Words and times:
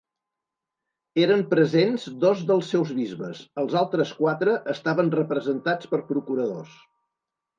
Eren 1.23 1.41
presents 1.51 2.05
dos 2.23 2.39
dels 2.51 2.71
seus 2.75 2.93
bisbes, 3.01 3.43
els 3.63 3.77
altres 3.83 4.13
quatre 4.21 4.57
estaven 4.75 5.13
representats 5.17 5.91
per 5.95 6.01
procuradors. 6.11 6.73